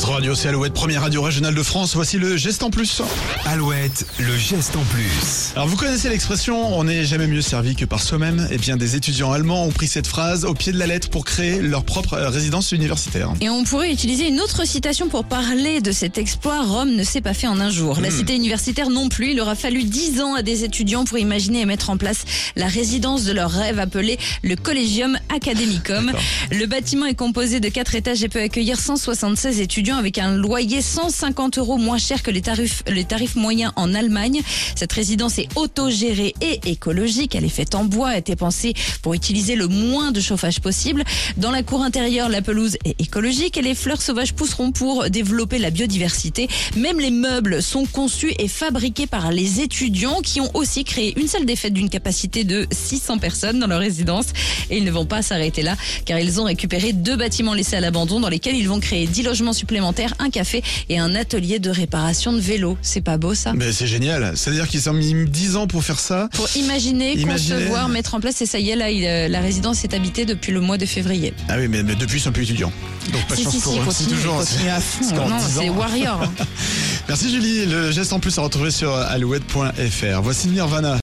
[0.00, 0.09] 错。
[0.20, 1.94] Radio, c'est Alouette, première radio régionale de France.
[1.94, 3.00] Voici le geste en plus.
[3.46, 5.52] Alouette, le geste en plus.
[5.56, 8.96] Alors vous connaissez l'expression on n'est jamais mieux servi que par soi-même Eh bien des
[8.96, 12.14] étudiants allemands ont pris cette phrase au pied de la lettre pour créer leur propre
[12.14, 13.32] euh, résidence universitaire.
[13.40, 16.64] Et on pourrait utiliser une autre citation pour parler de cet exploit.
[16.64, 17.98] Rome ne s'est pas fait en un jour.
[18.02, 19.30] La cité universitaire non plus.
[19.30, 22.26] Il aura fallu dix ans à des étudiants pour imaginer et mettre en place
[22.56, 26.12] la résidence de leur rêve appelée le Collegium Academicum.
[26.50, 30.82] Le bâtiment est composé de quatre étages et peut accueillir 176 étudiants avec un loyer
[30.82, 34.40] 150 euros moins cher que les tarifs, les tarifs moyens en Allemagne.
[34.74, 37.34] Cette résidence est autogérée et écologique.
[37.34, 41.04] Elle est faite en bois, été pensée pour utiliser le moins de chauffage possible.
[41.36, 45.58] Dans la cour intérieure, la pelouse est écologique et les fleurs sauvages pousseront pour développer
[45.58, 46.48] la biodiversité.
[46.76, 51.28] Même les meubles sont conçus et fabriqués par les étudiants qui ont aussi créé une
[51.28, 54.26] salle des fêtes d'une capacité de 600 personnes dans leur résidence.
[54.70, 57.80] Et ils ne vont pas s'arrêter là car ils ont récupéré deux bâtiments laissés à
[57.80, 61.70] l'abandon dans lesquels ils vont créer 10 logements supplémentaires, un café et un atelier de
[61.70, 62.78] réparation de vélos.
[62.82, 63.52] C'est pas beau ça?
[63.54, 64.32] Mais c'est génial.
[64.36, 66.28] C'est-à-dire qu'ils ont mis 10 ans pour faire ça.
[66.32, 67.56] pour imaginer, Imaginer.
[67.56, 70.24] concevoir, mettre en place, et ça y est, là, il, euh, la résidence est habitée
[70.24, 71.34] depuis le mois de février.
[71.48, 72.72] Ah oui, mais, mais depuis ils sont plus étudiants.
[73.12, 73.84] Donc pas de si, chance si, pour si, eux.
[73.84, 74.36] continue, C'est toujours.
[74.38, 75.04] continue à fond.
[75.08, 75.60] c'est Non, 10 ans.
[75.62, 76.22] c'est Warrior.
[76.22, 76.32] hein.
[77.08, 77.66] Merci Julie.
[77.66, 80.20] Le geste en plus à retrouver sur alouette.fr.
[80.22, 80.98] Voici Nirvana.